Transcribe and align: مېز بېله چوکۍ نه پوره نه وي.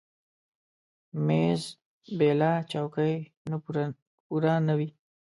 مېز 1.25 1.61
بېله 2.17 2.51
چوکۍ 2.71 3.15
نه 3.49 3.57
پوره 4.27 4.53
نه 4.67 4.73
وي. 4.77 4.89